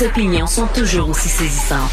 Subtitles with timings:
[0.00, 1.90] Les opinions sont toujours aussi saisissantes.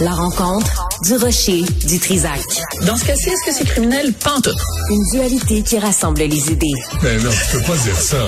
[0.00, 2.40] La rencontre du rocher du Trisac.
[2.82, 4.12] Dans ce cas-ci, est-ce que c'est criminel?
[4.12, 4.54] Pantoute.
[4.90, 6.72] Une dualité qui rassemble les idées.
[7.02, 8.18] Mais non, tu peux pas dire ça.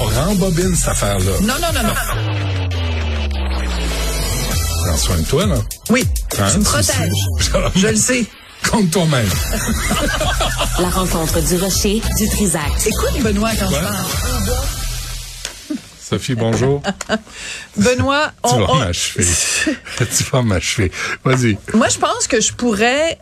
[0.00, 1.32] On rembobine cette affaire-là.
[1.40, 1.94] Non, non, non, non.
[4.84, 5.56] Prends soin de toi, là.
[5.90, 6.04] Oui,
[6.38, 7.72] Hein, tu me protèges.
[7.74, 8.26] Je le sais.
[8.70, 9.28] Compte toi-même.
[10.78, 12.62] La rencontre du rocher du Trisac.
[12.86, 13.80] Écoute, Benoît, quand je Ouais.
[13.80, 13.96] parle.
[16.08, 16.82] Sophie, bonjour.
[17.76, 19.24] Benoît, tu on, vas on- m'achever.
[20.16, 20.92] tu vas m'achever.
[21.24, 21.58] Vas-y.
[21.74, 23.18] moi, je pense que je pourrais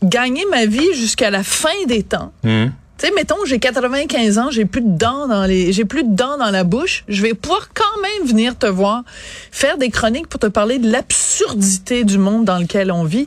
[0.00, 2.32] gagner ma vie jusqu'à la fin des temps.
[2.44, 2.72] Hum.
[3.00, 6.14] Tu sais, mettons, j'ai 95 ans, j'ai plus de dents dans les, j'ai plus de
[6.14, 7.04] dents dans la bouche.
[7.08, 9.04] Je vais pouvoir quand même venir te voir,
[9.50, 13.26] faire des chroniques pour te parler de l'absurdité du monde dans lequel on vit.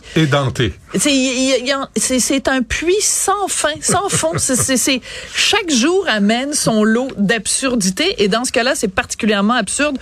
[0.94, 4.34] Y a- c'est- un puits sans fin, sans fond.
[4.38, 5.02] C'est-
[5.36, 9.98] chaque jour amène son lot d'absurdité et dans ce cas-là, c'est particulièrement absurde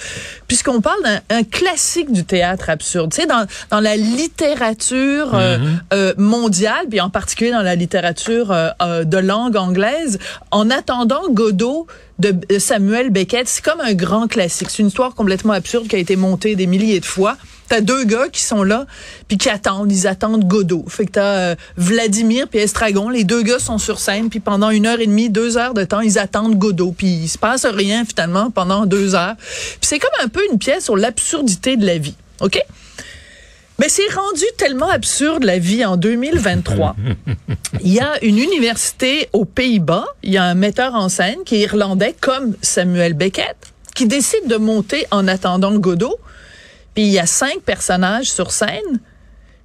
[0.50, 3.14] puisqu'on parle d'un un classique du théâtre absurde.
[3.14, 5.58] Tu sais, dans, dans la littérature euh,
[5.94, 10.20] euh, mondiale, puis en particulier dans la littérature euh, de langue anglaise,
[10.52, 11.88] en attendant Godot
[12.20, 14.70] de Samuel Beckett, c'est comme un grand classique.
[14.70, 17.38] C'est une histoire complètement absurde qui a été montée des milliers de fois.
[17.68, 18.86] T'as deux gars qui sont là,
[19.30, 20.84] puis qui attendent, ils attendent Godot.
[20.90, 24.72] Fait que t'as euh, Vladimir puis Estragon, les deux gars sont sur scène, puis pendant
[24.72, 27.66] une heure et demie, deux heures de temps, ils attendent Godot, puis il se passe
[27.66, 29.36] rien finalement pendant deux heures.
[29.38, 32.62] Puis c'est comme un peu une pièce sur l'absurdité de la vie, ok?
[33.82, 36.96] Mais c'est rendu tellement absurde la vie en 2023.
[37.84, 41.56] Il y a une université aux Pays-Bas, il y a un metteur en scène qui
[41.56, 43.56] est irlandais comme Samuel Beckett,
[43.96, 46.20] qui décide de monter en attendant Godot.
[46.94, 49.00] Puis il y a cinq personnages sur scène,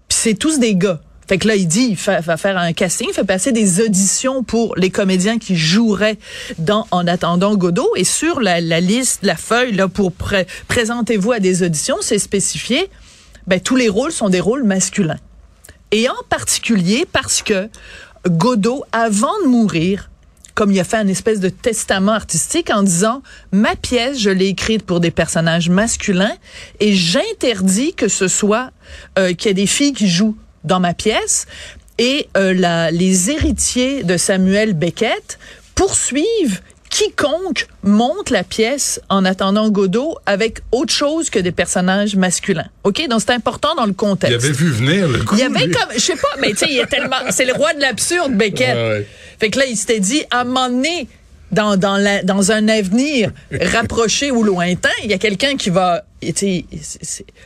[0.08, 1.00] puis c'est tous des gars.
[1.28, 4.44] Fait que là, il dit, il va faire un casting, il fait passer des auditions
[4.44, 6.18] pour les comédiens qui joueraient
[6.58, 7.90] dans En attendant Godot.
[7.96, 12.20] Et sur la, la liste, la feuille, là, pour pré- présentez-vous à des auditions, c'est
[12.20, 12.88] spécifié,
[13.46, 15.18] ben, tous les rôles sont des rôles masculins.
[15.92, 17.68] Et en particulier parce que
[18.26, 20.10] Godot, avant de mourir,
[20.54, 24.46] comme il a fait un espèce de testament artistique en disant ma pièce, je l'ai
[24.46, 26.34] écrite pour des personnages masculins
[26.80, 28.70] et j'interdis que ce soit
[29.18, 31.46] euh, qu'il y ait des filles qui jouent dans ma pièce
[31.98, 35.38] et euh, les héritiers de Samuel Beckett
[35.74, 42.68] poursuivent quiconque monte la pièce en attendant Godot avec autre chose que des personnages masculins.
[42.84, 43.06] OK?
[43.08, 44.36] Donc, c'est important dans le Il contexte.
[44.36, 45.34] avait vu venir le coup.
[45.36, 45.70] Il y avait lui.
[45.72, 48.32] comme, je sais pas, mais tu sais, il est tellement, c'est le roi de l'absurde,
[48.32, 48.74] Beckett.
[48.74, 49.06] Ouais, ouais.
[49.38, 51.08] Fait que là, il s'était dit, à un moment donné,
[51.52, 53.30] dans, dans, la, dans un avenir
[53.72, 56.02] rapproché ou lointain, il y a quelqu'un qui va,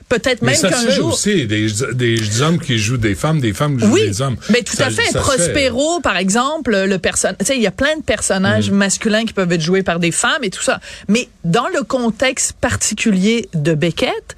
[0.08, 1.12] peut-être même ça qu'un jour.
[1.12, 4.36] aussi, des, des hommes qui jouent des femmes, des femmes qui jouent des hommes.
[4.50, 5.12] mais tout Ça- à fait.
[5.18, 9.60] Prospero, par exemple, le personnage, il y a plein de personnages masculins qui peuvent être
[9.60, 10.80] joués par des femmes et tout ça.
[11.08, 14.36] Mais dans le contexte particulier de Beckett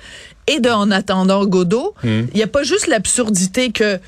[0.49, 3.99] et de En attendant Godot, il n'y a pas juste l'absurdité que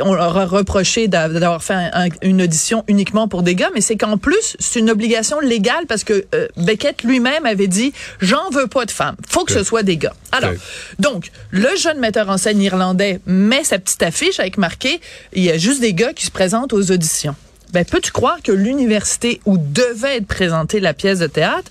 [0.00, 3.70] on leur a reproché d'a- d'avoir fait un- un- une audition uniquement pour des gars,
[3.74, 7.92] mais c'est qu'en plus, c'est une obligation légale parce que euh, Beckett lui-même avait dit
[8.20, 10.14] «J'en veux pas de femmes, faut que ce soit des gars».
[10.32, 10.52] Alors,
[10.98, 15.00] donc, le jeune metteur en scène irlandais met sa petite affiche avec marqué
[15.32, 17.34] il y a juste des gars qui se présentent aux auditions.
[17.72, 21.70] Ben, peux-tu croire que l'université où devait être présentée la pièce de théâtre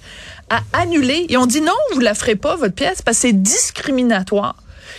[0.51, 1.25] a annulé?
[1.29, 4.55] Ils ont dit non, vous la ferez pas votre pièce parce que c'est discriminatoire.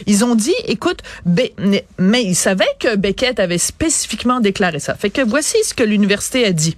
[0.06, 4.94] Ils ont dit, écoute, mais ils savaient que Beckett avait spécifiquement déclaré ça.
[4.94, 6.76] Fait que voici ce que l'université a dit.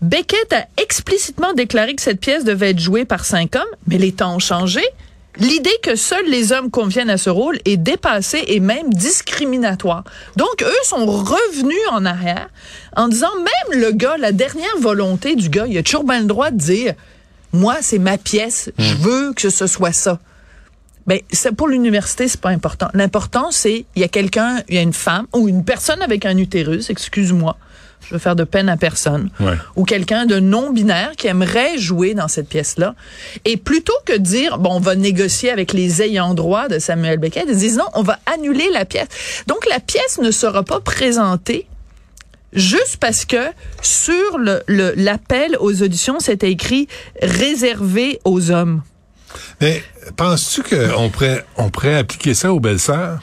[0.00, 4.12] Beckett a explicitement déclaré que cette pièce devait être jouée par cinq hommes, mais les
[4.12, 4.82] temps ont changé.
[5.40, 10.02] L'idée que seuls les hommes conviennent à ce rôle est dépassée et même discriminatoire.
[10.36, 12.48] Donc, eux sont revenus en arrière
[12.96, 16.26] en disant, même le gars, la dernière volonté du gars, il a toujours bien le
[16.26, 16.94] droit de dire,
[17.52, 20.18] moi, c'est ma pièce, je veux que ce soit ça.
[21.08, 22.88] Ben, c'est pour l'université, c'est pas important.
[22.94, 26.24] L'important, c'est il y a quelqu'un, il y a une femme ou une personne avec
[26.26, 27.56] un utérus, excuse-moi,
[28.06, 29.54] je veux faire de peine à personne, Ouais.
[29.74, 32.94] ou quelqu'un de non binaire qui aimerait jouer dans cette pièce-là.
[33.46, 37.18] Et plutôt que de dire bon, on va négocier avec les ayants droit de Samuel
[37.18, 39.08] Beckett, ils disent non, on va annuler la pièce.
[39.46, 41.66] Donc la pièce ne sera pas présentée
[42.52, 43.46] juste parce que
[43.82, 46.86] sur le le- l'appel aux auditions, c'était écrit
[47.22, 48.82] réservé aux hommes.
[49.60, 49.82] Mais
[50.16, 53.20] penses-tu qu'on pourrait, on pourrait appliquer ça aux belles-sœurs?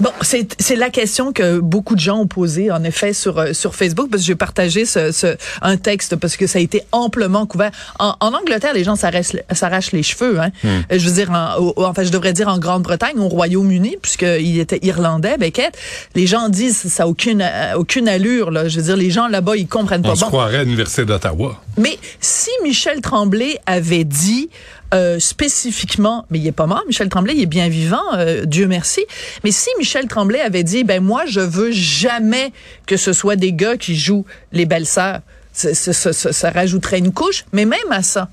[0.00, 3.52] Bon, c'est c'est la question que beaucoup de gens ont posée en effet sur euh,
[3.52, 6.82] sur Facebook parce que j'ai partagé ce, ce un texte parce que ça a été
[6.92, 7.70] amplement couvert.
[7.98, 10.40] En, en Angleterre, les gens s'arrachent les cheveux.
[10.40, 10.50] Hein.
[10.64, 14.58] Euh, Je veux dire, en, au- enfin, je devrais dire en Grande-Bretagne, au Royaume-Uni, puisqu'il
[14.58, 15.76] était irlandais, Beckett.
[16.14, 18.50] Les gens disent ça a aucune euh, aucune allure.
[18.50, 18.68] Là.
[18.68, 20.10] Je veux dire, les gens là-bas, ils comprennent pas.
[20.12, 21.60] On se croirait à l'Université d'Ottawa.
[21.78, 24.50] mais si Michel Tremblay avait dit
[24.94, 28.66] euh, spécifiquement, mais il est pas mort, Michel Tremblay, il est bien vivant, euh, Dieu
[28.66, 29.00] merci.
[29.44, 32.52] Mais si Michel Tremblay avait dit, ben moi, je veux jamais
[32.86, 35.20] que ce soit des gars qui jouent les belles-sœurs,
[35.52, 37.44] ça, rajouterait une couche.
[37.52, 38.28] Mais même à ça,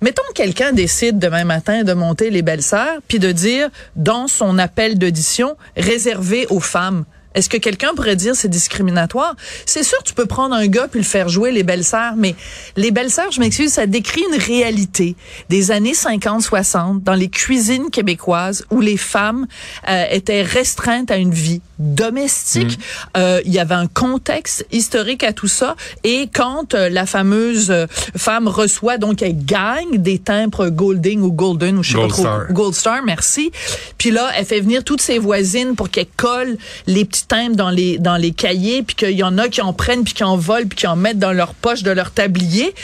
[0.00, 4.58] Mettons que quelqu'un décide demain matin de monter les belles-sœurs, puis de dire dans son
[4.58, 7.06] appel d'audition réservé aux femmes.
[7.34, 9.34] Est-ce que quelqu'un pourrait dire c'est discriminatoire?
[9.66, 12.34] C'est sûr, tu peux prendre un gars puis le faire jouer les belles-sœurs, mais
[12.76, 15.16] les belles-sœurs, je m'excuse, ça décrit une réalité
[15.48, 19.46] des années 50-60 dans les cuisines québécoises où les femmes
[19.88, 22.78] euh, étaient restreintes à une vie domestique.
[22.78, 23.18] Mm.
[23.18, 25.76] Euh, il y avait un contexte historique à tout ça.
[26.04, 31.32] Et quand euh, la fameuse euh, femme reçoit, donc elle gagne des timbres Golding ou
[31.32, 32.22] Golden ou je sais Gold pas trop.
[32.22, 32.52] Star.
[32.52, 33.50] Gold Star, merci.
[33.98, 36.56] Puis là, elle fait venir toutes ses voisines pour qu'elles collent
[36.86, 40.04] les petits dans les dans les cahiers, puis qu'il y en a qui en prennent,
[40.04, 42.74] puis qui en volent, puis qui en mettent dans leur poche de leur tablier.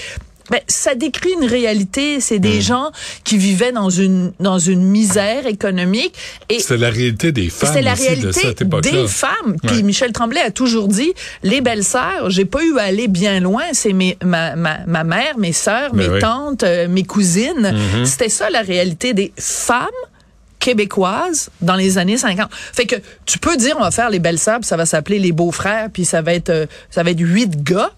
[0.51, 2.19] Ben, ça décrit une réalité.
[2.19, 2.91] C'est des gens
[3.23, 6.13] qui vivaient dans une dans une misère économique
[6.49, 9.57] et C'était la réalité des femmes c'est la aussi de réalité cette des femmes.
[9.63, 9.83] Puis Ouais.
[9.83, 11.13] Michel Tremblay a toujours dit
[11.45, 15.39] les belles-sœurs, j'ai pas eu à aller bien loin, c'est mes ma, ma, ma mère,
[15.39, 16.21] mes sœurs, Ben mes oui.
[16.21, 17.73] tantes, euh, mes cousines.
[17.73, 18.05] Mm-hmm.
[18.05, 19.87] C'était ça la réalité des femmes
[20.61, 22.49] québécoises dans les années 50.
[22.53, 22.97] Fait que
[23.27, 26.05] tu peux dire on va faire les belles-sœurs, puis ça va s'appeler les beaux-frères, puis
[26.05, 27.91] ça va être euh, ça va être huit gars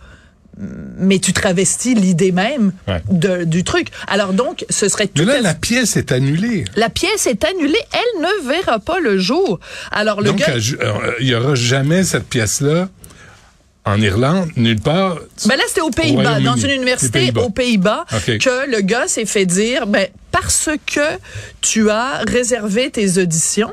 [0.99, 3.01] mais tu travestis l'idée même Ouais.
[3.11, 3.89] de, du truc.
[4.07, 6.65] Alors donc, ce serait tout Mais là, à la pièce est annulée.
[6.77, 9.59] la pièce est annulée, elle ne verra pas le jour.
[9.91, 12.91] Alors le Donc, gars, euh, il y aura jamais cette pièce-là
[13.85, 15.19] en Irlande, nulle part.
[15.47, 19.47] ben là c'était aux Pays-Bas, dans une université aux Pays-Bas, que le gars s'est fait
[19.47, 21.19] dire, ben parce que
[21.61, 23.73] tu as réservé tes auditions.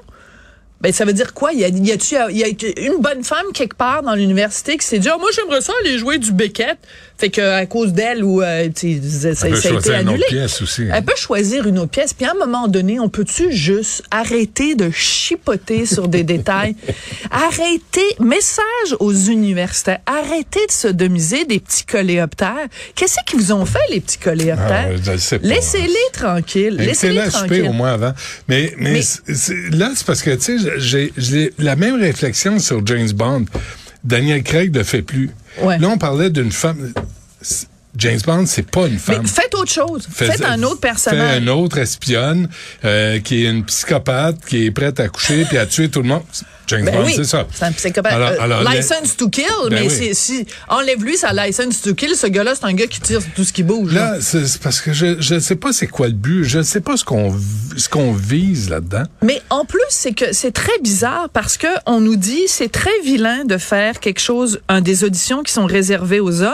[0.81, 1.51] Ben, ça veut dire quoi?
[1.51, 2.47] Il y a, y a-tu- y a
[2.87, 5.97] une bonne femme quelque part dans l'université qui s'est dit, Ah, moi, j'aimerais ça aller
[5.97, 6.77] jouer du Beckett.
[7.17, 10.07] Fait que, à cause d'elle, ou, euh, tu sais, ça, ça a été choisir une
[10.07, 10.13] annulé.
[10.23, 10.83] autre pièce aussi.
[10.83, 10.93] hein.
[10.95, 12.13] Elle peut choisir une autre pièce.
[12.13, 16.75] Puis à un moment donné, on peut-tu juste arrêter de chipoter sur des détails?
[17.29, 22.67] Arrêter, message aux universitaires, arrêtez de sodomiser des petits coléoptères.
[22.95, 24.91] Qu'est-ce qu'ils vous ont fait, les petits coléoptères?
[25.05, 25.35] Ah.
[25.41, 26.75] Laissez-les tranquilles.
[26.77, 27.67] Laissez-les tranquilles.
[27.67, 28.13] au moins avant.
[28.47, 29.01] Mais, mais,
[29.71, 33.45] là, c'est parce que, tu sais, j'ai la même réflexion sur James Bond.
[34.03, 35.29] Daniel Craig ne fait plus.
[35.61, 35.77] Ouais.
[35.77, 36.93] Là, on parlait d'une femme.
[37.97, 39.21] James Bond, c'est pas une femme.
[39.23, 40.07] Mais faites autre chose.
[40.11, 41.39] Fais- faites un autre personnage.
[41.39, 42.47] Fais un autre espionne
[42.85, 46.07] euh, qui est une psychopathe, qui est prête à coucher puis à tuer tout le
[46.07, 46.21] monde.
[46.67, 47.47] James Ben Bond, oui, c'est ça.
[47.51, 48.13] C'est un psychopathe.
[48.13, 50.09] Alors- Euh, alors, license to kill, Ben mais oui.
[50.13, 53.43] si enlève-lui sa license to kill, ce gars-là, c'est un gars qui tire sur tout
[53.43, 53.91] ce qui bouge.
[53.91, 54.17] là.
[54.21, 57.03] C'est parce que je je sais pas c'est quoi le but, je sais pas ce
[57.03, 57.35] qu'on
[57.75, 59.03] ce qu'on vise là-dedans.
[59.23, 62.91] Mais en plus, c'est que c'est très bizarre parce que on nous dit c'est très
[63.03, 66.53] vilain de faire quelque chose, un des auditions qui sont réservées aux hommes.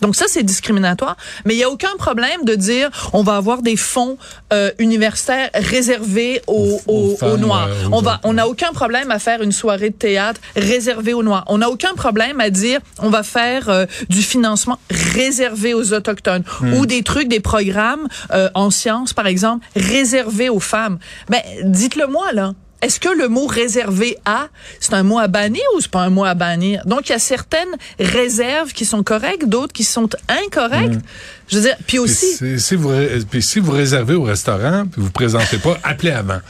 [0.00, 1.16] Donc ça, c'est discriminatoire.
[1.44, 4.18] Mais il y a aucun problème de dire on va avoir des fonds
[4.52, 7.68] euh, universitaires réservés aux, Aux- aux Noirs.
[7.68, 11.22] euh, on va, on n'a aucun problème à faire une soirée de théâtre réservée aux
[11.22, 11.44] Noirs.
[11.48, 16.44] On n'a aucun problème à dire on va faire euh, du financement réservé aux autochtones
[16.60, 16.74] Hmm.
[16.74, 20.98] ou des trucs, des programmes euh, en sciences, par exemple, réservés aux femmes.
[21.28, 22.52] Ben, dites-le moi là.
[22.84, 24.48] Est-ce que le mot réservé à,
[24.78, 26.82] c'est un mot à bannir ou c'est pas un mot à bannir?
[26.84, 31.00] Donc, il y a certaines réserves qui sont correctes, d'autres qui sont incorrectes.
[31.48, 32.90] Je veux dire, puis aussi, si, si vous
[33.30, 36.40] puis si vous réservez au restaurant, puis vous présentez pas, appelez avant.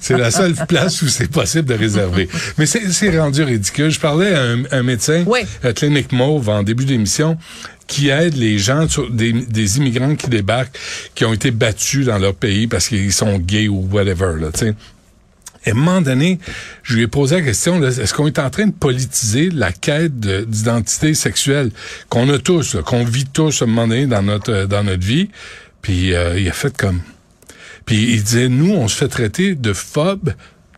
[0.00, 2.28] C'est la seule place où c'est possible de réserver.
[2.58, 3.90] Mais c'est rendu ridicule.
[3.90, 5.46] Je parlais à un, un médecin Ouais.
[5.62, 7.38] à Clinique Mauve en début d'émission
[7.86, 10.76] qui aide les gens, sur- des, des immigrants qui débarquent,
[11.14, 14.60] qui ont été battus dans leur pays parce qu'ils sont gays ou whatever, là, tu
[14.60, 14.74] sais.
[15.66, 16.38] Et à un moment donné,
[16.82, 20.20] je lui ai posé la question, est-ce qu'on est en train de politiser la quête
[20.20, 21.70] de- d'identité sexuelle
[22.08, 25.04] qu'on a tous, qu'on vit tous à un moment donné dans notre, euh, dans notre
[25.04, 25.30] vie?
[25.82, 27.00] Puis euh, il a fait comme...
[27.86, 30.32] Puis il disait, nous, on se fait traiter de phobes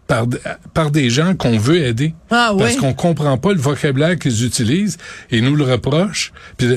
[0.09, 0.27] par,
[0.75, 2.15] par des gens qu'on veut aider.
[2.31, 2.77] Ah parce oui.
[2.79, 4.99] qu'on comprend pas le vocabulaire qu'ils utilisent
[5.31, 6.33] et nous le reprochent.
[6.57, 6.69] Puis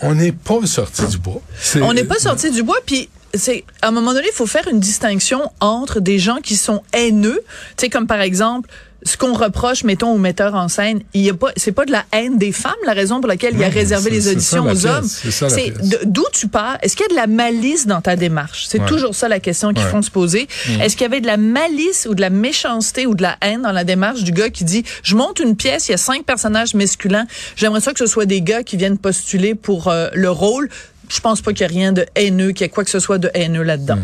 [0.00, 1.42] on n'est pas sorti du bois.
[1.80, 4.66] On n'est pas sorti du bois, puis c'est à un moment donné, il faut faire
[4.68, 7.40] une distinction entre des gens qui sont haineux,
[7.76, 8.68] tu sais comme par exemple
[9.06, 11.92] ce qu'on reproche, mettons, aux metteurs en scène, il y a pas, c'est pas de
[11.92, 14.86] la haine des femmes, la raison pour laquelle il a réservé les auditions aux pièce,
[14.86, 15.06] hommes.
[15.50, 15.74] c'est
[16.06, 16.78] d'où tu pars?
[16.80, 18.64] Est-ce qu'il y a de la malice dans ta démarche?
[18.66, 18.86] C'est Ouais.
[18.86, 19.90] toujours ça la question qu'ils Ouais.
[19.90, 20.48] font se poser.
[20.68, 20.80] Mm.
[20.80, 23.60] Est-ce qu'il y avait de la malice ou de la méchanceté ou de la haine
[23.60, 26.24] dans la démarche du gars qui dit, je monte une pièce, il y a cinq
[26.24, 27.26] personnages masculins,
[27.56, 30.70] j'aimerais ça que ce soit des gars qui viennent postuler pour euh, le rôle.
[31.08, 33.00] Je pense pas qu'il y a rien de haineux, qu'il y a quoi que ce
[33.00, 33.98] soit de haineux là-dedans.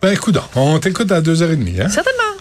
[0.00, 1.80] Ben écoute, on t'écoute à deux heures et demie.
[1.80, 1.88] Hein?
[1.88, 2.37] Certainement.